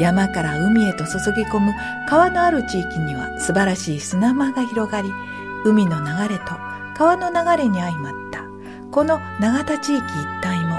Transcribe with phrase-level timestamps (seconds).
[0.00, 1.72] 山から海へと注ぎ込む
[2.08, 5.12] 川のある地域には素晴らしい砂間が広がり
[5.64, 6.44] 海の流れと
[6.94, 8.44] 川の流れに相まった。
[8.90, 10.02] この永田地域一
[10.46, 10.78] 帯も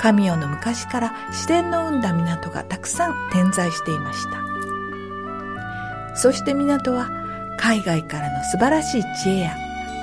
[0.00, 6.16] 神代の昔から自然の生んだ港がたくさん点在していました。
[6.16, 7.10] そして港は
[7.58, 9.56] 海外からの素晴らしい知恵や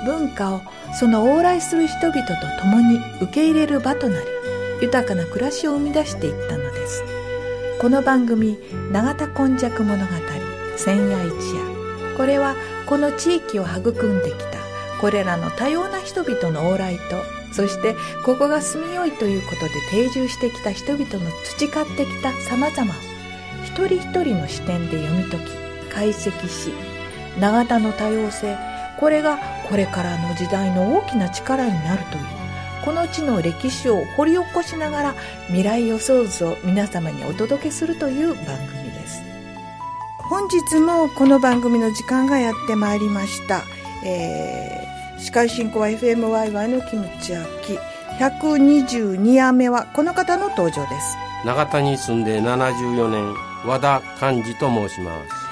[0.06, 0.60] 文化を
[0.94, 4.26] その往来する人々と共に受け入れる場となり
[4.80, 7.17] 豊かな暮らしを生み出していったのです。
[7.80, 8.58] この番組
[8.90, 10.12] 「永田根弱物語
[10.76, 11.62] 千夜一夜」
[12.18, 14.58] これはこの地域を育んできた
[15.00, 17.22] これらの多様な人々の往来と
[17.52, 17.94] そして
[18.24, 22.92] ここが住みよいということで定住してきた人々の培ってきた様々。
[22.92, 22.94] を
[23.64, 25.52] 一人一人の視点で読み解き
[25.88, 26.72] 解析し
[27.38, 28.56] 永田の多様性
[28.98, 29.38] これが
[29.68, 32.37] これからの時代の大きな力になるという。
[32.84, 35.14] この地の歴史を掘り起こしながら
[35.46, 39.22] 未来予想図を皆様にお届けするという番組です。
[40.28, 43.62] 本日もこの番組の時間がやってまいりました、
[44.04, 47.78] えー、司会進行は FMYY のキムチアキ。
[48.22, 51.16] 122夜目はこの方の登場です。
[51.44, 53.34] 永田に住んで74年
[53.64, 55.47] 和田寛治と申します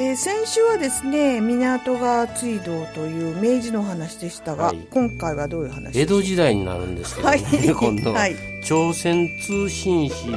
[0.00, 10.28] えー、先週はですね港川追道という明治の話でしたが、はい、今回はどういう話江戸時代になるんですけどね、はい、 今度は、はい、朝鮮通信使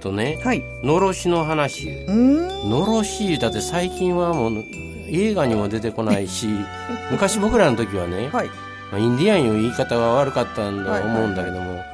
[0.00, 1.88] とね、はい、のろしの話。
[2.08, 4.64] のろしだって最近はもう
[5.08, 6.48] 映画にも出てこないし
[7.10, 8.50] 昔僕らの時はね、はい。
[8.92, 11.86] まあ、インディアンいう言い方が悪かったんだと思うんだけども、はいはいはい、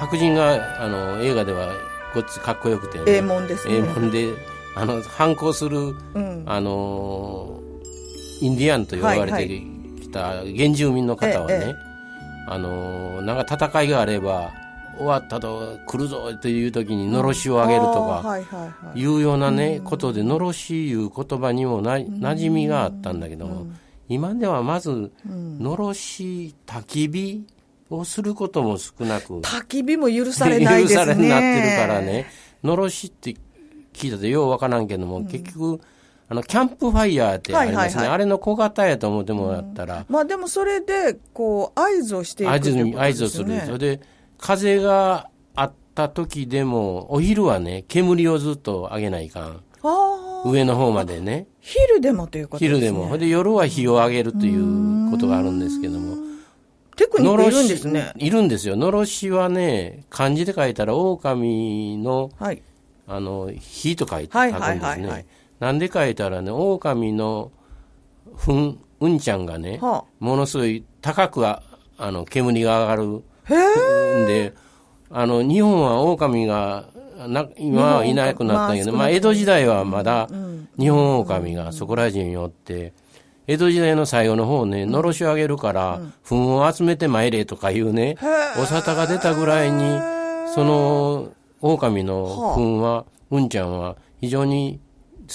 [0.00, 1.74] 白人があの映画では
[2.14, 3.74] ごっつかっこよくて、ね、ええもんですね。
[3.74, 4.32] ええもんで
[4.76, 7.60] あの反抗する、うん、あの
[8.40, 9.48] インディアンと呼ばれて
[10.02, 11.76] きた原住民の方はね、はいはい、
[12.48, 14.52] あのなんか戦いがあれば
[14.96, 18.38] 終わったと来るぞという時にのろしを上げるとか
[18.94, 23.66] いうようなね、ことでのろしいう言葉にもな馴染みがあったんだけども、
[24.08, 27.46] 今ではまずのろし焚き火
[27.90, 31.04] をすることも少なく焚き火も許されないですね。
[31.06, 32.26] 許されなってるからね。
[32.62, 33.36] のろしって
[33.94, 35.80] 聞いたとようわからんけども、うん、結局、
[36.28, 38.02] あの、キャンプファイヤーってありますね。
[38.02, 39.98] はいはいはい、あれの小型やと思ってもらったら。
[39.98, 43.60] うん、まあでもそれで、こう、合図をしていくってことです、ね、合図をする。
[43.60, 44.00] それで、
[44.38, 49.60] 風があった時でも、お昼はね、煙をずっと上げないかん。
[50.46, 51.46] 上の方までね。
[51.60, 52.80] 昼でもということですね。
[52.80, 53.16] 昼でも。
[53.18, 56.16] で、夜は火を上げるということがあるんですけども。
[56.96, 58.12] テクニックいるんですね。
[58.16, 58.76] いるんですよ。
[58.76, 62.62] のろしはね、漢字で書いたら、狼の、はい
[63.06, 65.26] あの、火と書いて、書くんですね。
[65.60, 67.50] なんで書いたらね、狼の、
[68.36, 71.62] ふん、うんちゃんがね、はあ、ものすごい高くあ
[71.98, 73.22] あの煙が上がる。
[73.44, 74.54] へで、
[75.10, 76.86] あの、日本は狼が、
[77.28, 80.28] な今はいなくなったけど、まあ、まあ、江戸時代はまだ
[80.78, 82.92] 日本狼がそこら中におって、
[83.46, 88.16] 江戸時代の最後の方ね、のろしをあげるから、糞を集めて参れとかいうね、
[88.58, 90.00] お沙汰が出たぐらいに、
[90.54, 91.32] その、
[91.64, 94.80] 狼の糞は、はあ、うんちゃんは非常に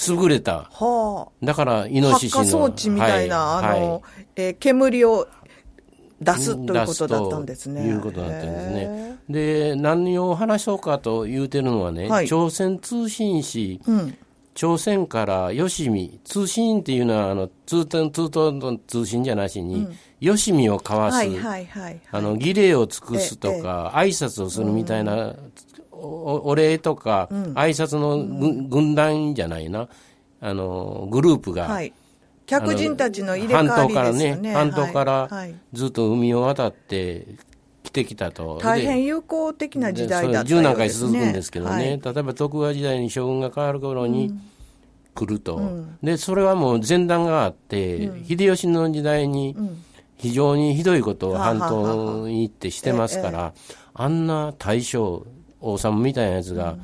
[0.08, 0.68] 優れた。
[0.70, 2.44] はあ、だから、イノシシの。
[2.44, 5.26] 発火装置みたいな、はい、あの、はい、えー、煙を
[6.20, 7.84] 出すということだったんですね。
[7.84, 9.18] いうことだったんですね。
[9.28, 14.16] で、何を話そうかと言うてるのはね、はい、朝鮮通信使、うん、
[14.54, 19.96] 朝鮮から吉見、通信っていうのは、あの、通通通の通信じゃなしに、うん。
[20.20, 21.26] 吉見を交わす、
[22.12, 25.34] あの儀礼を尽くすとか、挨拶をするみたいな
[26.00, 29.88] おお礼とか、うん、挨拶の、うん、軍団じゃないな、
[30.40, 31.92] あの、グループが、はい、
[32.46, 34.52] 客人たちの入れ替わりですよね。
[34.52, 37.26] 半島からね、半島からずっと海を渡って
[37.82, 38.58] 来てきたと。
[38.62, 40.60] 大変友好的な時代だったようですね。
[40.60, 44.34] 10何回続くんですけどね、はい、例えば徳川時代に将軍が変わる頃に、
[45.14, 49.56] 来ると、うん、でそれはもう前段があって、うん、秀吉の時代に
[50.16, 53.52] 非常にひどいことを半島に行ってしてますから、
[53.94, 55.26] あんな大将
[55.60, 56.76] 王様みたいなやつが、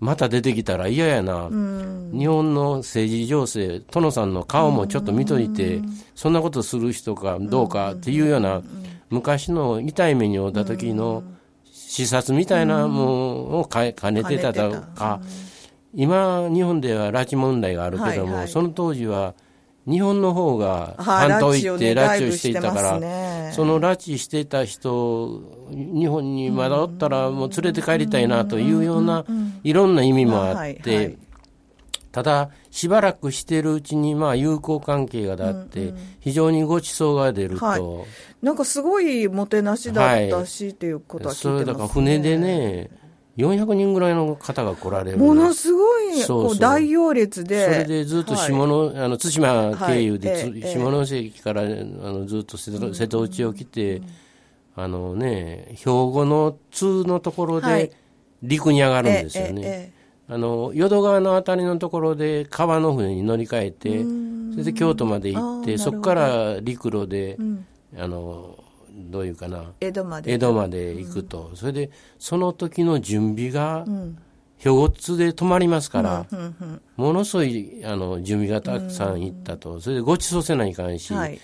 [0.00, 8.62] また出てきたら嫌やな、うん、日本の政治情勢、殿さんの顔もちょっと見といて、うん、そんなことする人かどうかっていうような、
[9.10, 11.22] 昔の痛い目に遭った時の
[11.64, 15.20] 視察みたいなものを兼ねてたとか、
[15.94, 19.34] 今、日本では拉致問題があるけども、はいはい、その当時は、
[19.86, 29.24] 日本の方が半島行って拉致をしていたから、ね、その拉致してた人、日本にまだおったらもう連れて帰りたいなというような、
[29.64, 31.16] いろんな意味もあって、
[32.12, 37.82] ただ、しばらくしてるうちに、まあ、友好関係がだって、非常にごちそうが出ると、はい、
[38.42, 42.90] なんかすごいもてなしだったし、っていうことは聞いてます、ね、それだから船でね、
[43.40, 45.18] 400人ぐらいの方が来られる。
[45.18, 47.64] ものすごいそう大行列で。
[47.64, 54.04] それでずっと下の、はい、あの、対馬経由で、はい、下関から、あのずっと瀬戸瀬戸内を来て、うん、
[54.76, 57.92] あのね、兵庫の通のところで
[58.42, 59.92] 陸に上がるんですよね。
[60.28, 63.88] あの、淀川のあたりのところで川の船に乗り換えて、
[64.52, 67.66] それで京都まで行って、そこから陸路で、うん、
[67.98, 68.56] あの、
[69.00, 69.72] どういうかな？
[69.80, 70.32] 江戸まで。
[70.32, 73.86] 江戸まで行くと、うん、それでその時の準備が、
[74.58, 76.26] 兵庫津で泊まりますから、
[76.96, 81.40] ものすごいあの準備がたくさん行ったと、それでごちそうせないかんし、はい、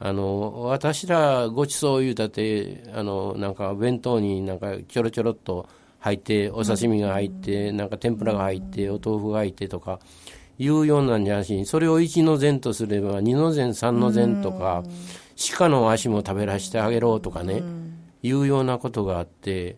[0.00, 5.68] あの私らごちそう言うたってあのなんか弁当になんかちょろちょろっと
[6.00, 10.00] 入ってお刺身が入って、なんか天ぷらが入って、お豆腐が入ってとか
[10.58, 14.82] いうようなんじゃなしにそれを1の膳とすれば2の膳3の膳とか、
[15.56, 17.62] 鹿の足も食べらせてあげろとかね、
[18.22, 19.76] いうようなことがあって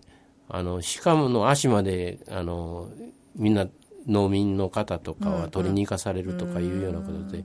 [0.48, 2.88] あの鹿の足まであの
[3.36, 3.68] みんな
[4.06, 7.44] 農民の方とかは取りに行かされるとかいうようなことで、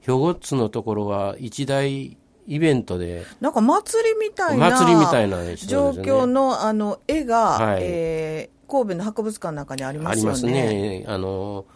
[0.00, 2.16] 兵庫津のところは一大
[2.46, 10.30] イベントでなんか祭りみたいな祭りみたいな、ね、状況のあの絵が、はい、えー、神戸の博物館の中にありますよね。
[10.30, 11.04] ありますね。
[11.08, 11.66] あの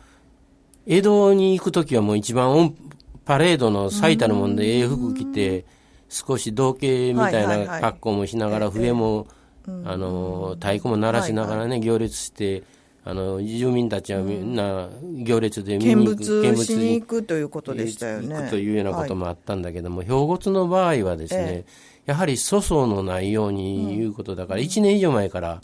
[0.87, 2.75] 江戸に行く時はもう一番
[3.25, 5.64] パレードの最たるもんで、ええ服着て、
[6.11, 9.29] 少し同型みたいな格好もしながら、笛も、
[9.85, 12.65] あの、太鼓も鳴らしながらね、行列して、
[13.05, 14.89] あの、住民たちはみんな
[15.25, 16.43] 行列で見に行く。
[16.43, 18.35] 見物しに行くということでしたよね。
[18.35, 21.65] 行くというようなこともあったんだけども、兵庫津の場合はですね、
[22.07, 25.62] やはり粗相のないようにいうことだから、1年以上前から、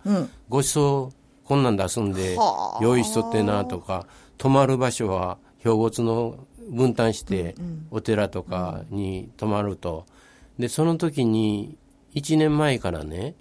[0.48, 2.38] ごちそう、こんなん出すんで、
[2.80, 4.06] 用意しとってなとか、
[4.38, 6.36] 泊まる場所は兵庫津の
[6.70, 7.54] 分担して、
[7.90, 10.06] お寺とかに泊まると、
[10.58, 11.76] で、その時に、
[12.14, 13.34] 1年前からね、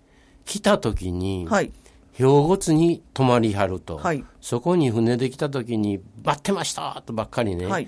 [0.45, 1.71] 来た時に、はい、
[2.13, 7.87] 兵庫津に泊まりはると、はい、そこに船で来た時に、待ってましたとばっかりね、はい、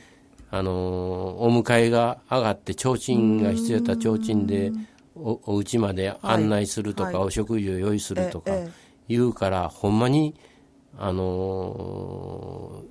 [0.50, 4.71] あのー、お迎えが上がって、提灯が必要だった提灯で
[5.15, 8.51] お、お家まで案内するとか、お食事を用意するとか
[9.07, 10.35] 言うから、ほんまに、
[10.97, 12.83] あの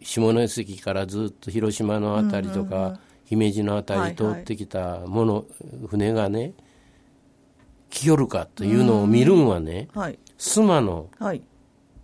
[0.00, 2.98] ー、下関からずっと広島のあたりとか、
[3.30, 6.52] 姫路の辺り通ってきたもの、はいはい、船がね
[7.88, 11.08] 来よるかというのを見るんはね、はい、須磨の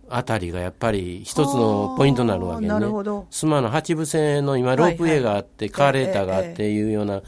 [0.09, 2.73] 辺りがやっぱり一つのポイントになるわけね。
[2.73, 7.21] 須磨の八部線の今ロープウェイがあって、はいはい、カーレーターがあっていうような、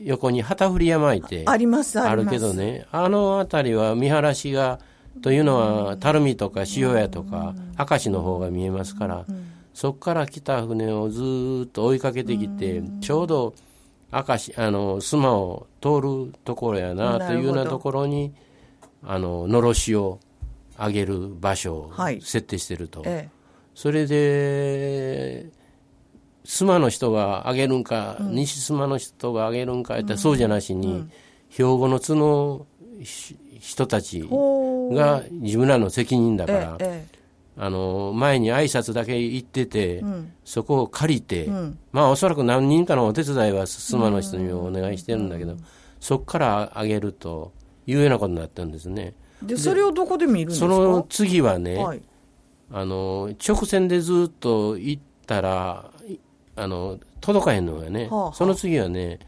[0.00, 4.78] 横に旗振り山いてありますあるけどねあの辺りは見晴らしが
[5.22, 11.22] というのは垂水とか塩屋とか明石の方が見えますから、うんそこから来た船をず
[11.66, 13.54] っと追いかけてきて、ちょうど
[14.12, 18.34] 明石あの須磨を通るところやなというようなところに
[19.04, 20.18] あののろしを
[20.76, 23.30] 上げる場所を設定してると、はいええ、
[23.72, 25.46] それで
[26.44, 31.12] 須磨の人が上げるんか、うん、西須磨の人が上げるんかやったらそうじゃなしに、うん、
[31.50, 32.66] 兵庫の津の
[33.60, 37.06] 人たちが自分らの責任だから、え
[37.60, 45.56] あの前に挨拶だけ行ってて、うん、そこを借りて、うん、まあおそらく何人かのお手伝いは妻の人にもお願いしてるんだけど、
[45.98, 47.52] そこからあげると
[47.86, 49.14] いうようなことになってるんですね。
[49.42, 50.66] でそれをどこで見るんですか？
[50.68, 52.02] その次はね、はい、
[52.72, 55.90] あの直線でずっと行ったら
[56.54, 59.18] あの届かへんのがね、はあはあ、その次はね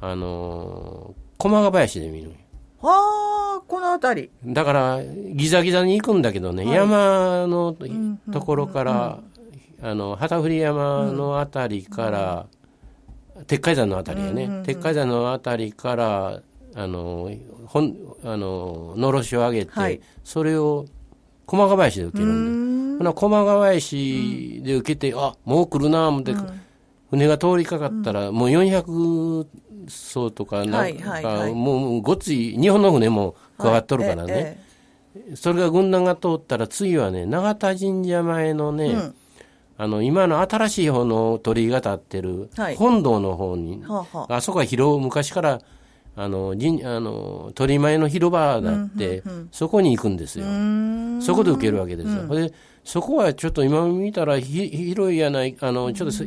[0.00, 2.32] あの駒ヶ林で見る
[2.80, 4.30] はあ、この辺り。
[4.46, 7.76] だから、ギザギザに行くんだけどね、はい、山の
[8.32, 9.18] ところから、
[9.82, 12.46] あの、旗振山の辺りから、
[13.36, 16.42] うん、鉄海山の辺りやね、うんうんうん、鉄海山の辺りから、
[16.74, 17.30] あの、
[17.66, 20.86] ほん、あの、のろしを上げて、はい、それを
[21.46, 26.34] 駒ヶ林で受けるんで、ほな、駒ヶ林で受けて、あ、もう来るな思って、
[27.10, 29.46] 船が通りかかったら、もう400
[29.86, 34.62] 層とか、なんか、もうごっつい、日本の船も加わっとるからね、
[35.34, 39.12] それが軍団が通ったら、次はね、永田神社前のね、
[39.80, 43.82] あの今の新しい方の鳥居が立ってる本堂の方に、
[44.28, 45.60] あそこは広昔から
[46.16, 50.44] あの人あの鳥前の広場だって、そこに行くんですよ。
[51.20, 52.26] そこで受けるわけですよ。
[52.26, 56.24] でそこはちょっと今見たらひ広いやないあのちょっと、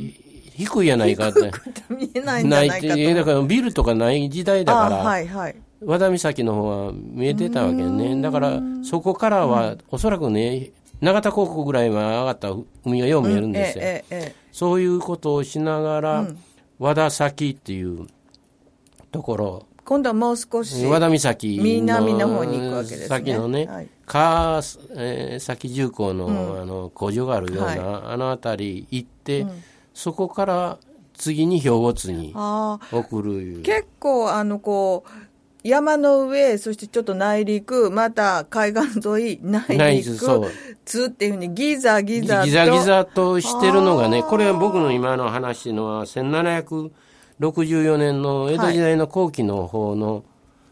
[0.65, 1.51] 低いやないかって。
[1.89, 8.22] 見えないんじゃないかだからビルとかない時代だから、はいはい、和田岬の方は見えてたわけね。
[8.22, 12.51] だから、そこからは、おそらくね、永田高校ぐらいは上がった
[12.86, 13.84] 海がよう見えるんですよ。
[13.84, 16.38] えええ、そういうことをしながら、うん、
[16.77, 18.08] 和田岬っていう
[19.12, 23.08] ところ、今度はもう少し和田岬の南の方に行くわけですね。
[23.08, 24.62] 先のね、はい、川、
[24.96, 27.80] えー、崎重工の,、うん、あの工場があるような、はい、
[28.13, 30.77] あの辺り行って、うん、そこから
[31.13, 35.10] 次に兵庫津に送る結構あのこう
[35.63, 40.17] 山の上、そしてちょっと内陸、また海岸沿い、内陸、
[40.86, 42.45] つっていうふうにギザギザと。
[42.45, 50.24] ギザギザとしてるのがね、これは僕の今の話のは1764年の江戸時代の後期の方の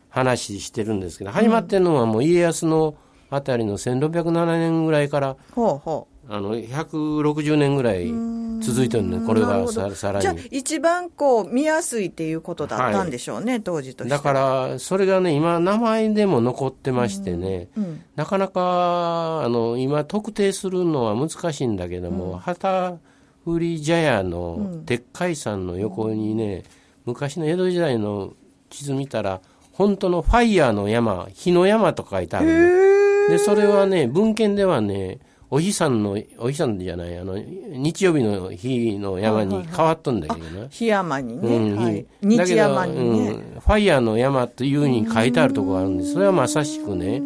[0.10, 2.96] 話してるんですけど、はい、始まってるのはもう家康の
[3.30, 6.34] あたりの1607年ぐらいから、ほうほう。
[6.34, 8.12] あの160年ぐらい
[8.60, 10.22] 続いてるね、これがささらに。
[10.22, 22.98] じゃあ、一番こう見やすいっていうことだったんでしょうね、はい、当時としてだから、それがね、今、名前でも残ってましてね、うんうん、なかなかあの今、特定するのは難しいんだけども、うん、旗
[23.46, 26.64] 振り茶屋の鉄海山の横にね、
[27.06, 28.34] 昔の江戸時代の
[28.70, 35.20] 地図見たら、本当のファイヤーの山、火の山と書いてあるで、それはね、文献ではね、
[35.52, 40.68] お日さんの、お日さんじゃない、あの、日曜日の日の山に変わっとんだけどな。
[40.70, 41.58] 日山にね。
[41.58, 43.60] うん、はい、日山にね、うん。
[43.60, 46.14] ファイヤーの山というふうに書いてあるところがあるんです。
[46.14, 47.22] それはまさしくね、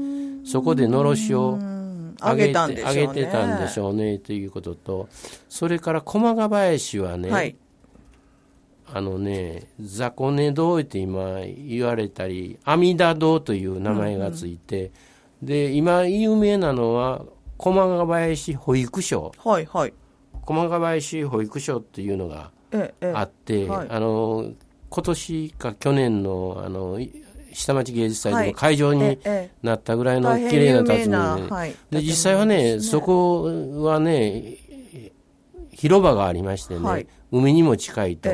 [0.45, 1.59] そこでのろしを
[2.21, 5.09] 上げて、上げてたんでしょうね、ということと、
[5.49, 7.57] それから駒ヶ林はね、はい、
[8.93, 17.25] あのね、雑魚寝堂って今言われたり、阿弥陀堂という名前がついて、うんうん、で、今有名なのは、
[17.63, 19.93] 駒ヶ林保育所、はいはい、
[20.41, 22.51] 駒ヶ林保育所っていうのが
[23.13, 24.51] あって、はい、あの
[24.89, 26.99] 今年か去年のあの
[27.53, 29.17] 下町芸術祭でも会場に
[29.61, 33.43] なったぐらいの綺麗な建物で,、はい、で実際はね、そこ
[33.83, 34.57] はね
[35.71, 38.29] 広場がありましてね、はい、海にも近いと、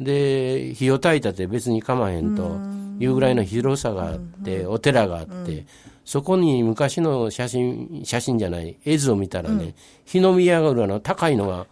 [0.00, 2.56] で火を焚いたって別に構わへんと
[3.00, 5.66] いうぐらいの広さがあって、お寺があって、
[6.04, 9.74] そこに昔の写真、写真じゃない、絵図を見たらね、うん、
[10.06, 11.66] 日の宮がの高いのが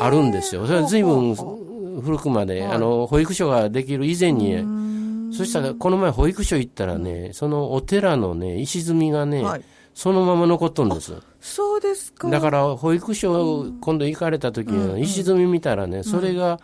[0.00, 0.66] あるんですよ。
[0.66, 9.62] それは随分古くまで、あの、保育所ができる以前に、そしたらこの前保育所行ったらね、そのお寺のね、石積みがね、はい、
[9.94, 11.14] そのまま残っとんです。
[11.44, 12.30] そうですか。
[12.30, 16.60] だから保育所、今度行かれた時に石積み見たらね、それが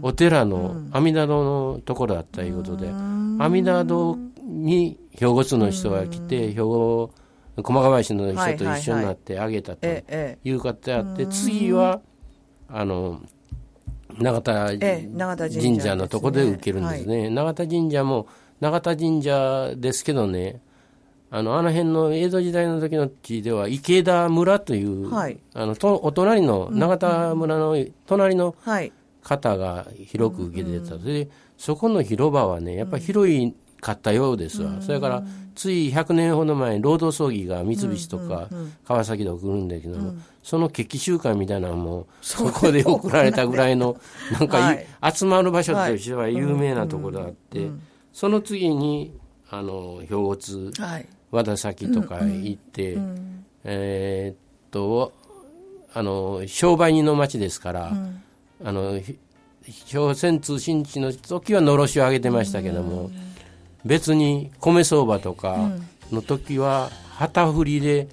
[0.00, 7.10] お寺の阿弥陀堂のところだったいうことで、阿弥陀堂に兵庫津の人が来て、兵庫
[7.62, 12.00] 駒ヶ林の人と一緒になってあげたという方であって、次は
[12.68, 13.20] あの
[14.18, 17.28] 永田神社のとこで受けるんですね。
[17.28, 18.26] 永田神社も
[18.60, 20.62] 永田神社ですけどね、
[21.34, 27.76] あのあの辺の江戸時代の時の地では池田村という、はい、あのとお隣の永田村の
[28.06, 28.54] 隣の
[29.20, 34.80] 方が広く受けてた、でそこの広場はねやっぱり広い買ったようですわ。
[34.80, 35.24] それから、
[35.56, 38.48] つい100年ほど前に労働葬儀が三菱とか
[38.86, 43.96] 川崎で送るんだけども、その決起集会みたいなのも、そこで送られたぐらいの、
[44.38, 44.74] なんか、
[45.12, 47.68] 集まる場所としては有名なところがあって、
[48.12, 49.12] その次に、
[49.50, 50.70] あの、兵庫津、
[51.34, 52.96] 和田崎とか行って、
[53.64, 55.12] えっと、
[55.92, 57.92] あの、商売人の町ですから、
[58.64, 59.00] あの、
[59.86, 63.10] 朝鮮通信地の時はのろしを上げてましたけども、
[63.84, 65.70] 別に米相場とか
[66.12, 68.08] の時は旗振りで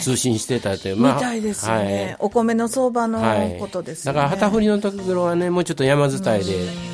[0.00, 3.20] 通信してたって、まあ、みたいですよね、はい、お米の相場の
[3.58, 6.89] ことですよね、だから旗振りの時頃はねもうちょっと山伝いで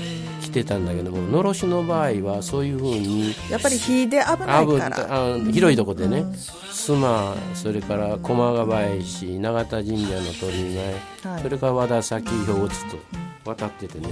[0.56, 5.38] 来てたんだけどものろしの場合はそういうふうにやっぱり火で危ないから。
[5.52, 6.22] 広いとこでね、
[6.70, 12.96] 須磨それから駒ヶ林永田神社の鳥居前、はい、それから和田崎兵庫津と
[13.44, 14.08] 渡っててね。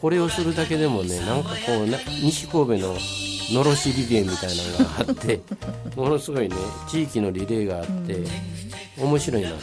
[0.00, 2.96] これをするだけでもねなんかこう西神戸の
[3.52, 5.40] のろしリレーみたいなのがあって
[5.94, 6.56] ものすごいね
[6.88, 8.24] 地域のリレーがあって
[8.98, 9.56] 面白いなと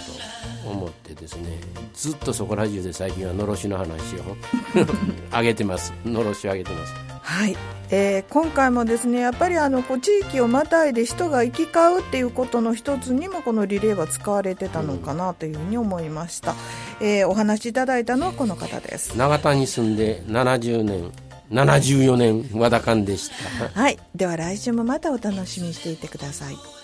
[0.66, 1.58] 思ってですね
[1.94, 4.38] ずっとそこら中で最近はのろしの話を
[5.32, 5.94] 上げてます。
[6.06, 6.94] のろしを上げてます。
[7.22, 7.56] はい、
[7.92, 16.56] えー、今回もですねやっぱりあのこう地域をまたいで人が行き交うっていうことの一つにもこのリレーは使われてたのかなというふうに思いました、
[17.00, 19.16] うん、えー、お話しいただいたのはこの方です。
[19.16, 21.12] 長田に住んで70年
[21.52, 23.80] 74年和田勘でした。
[23.80, 23.98] はい。
[24.16, 26.79] では来週もまたお楽しみにしていてください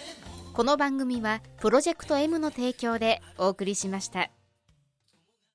[0.56, 4.30] この番組はプロジェクト M の提供でお送りしました。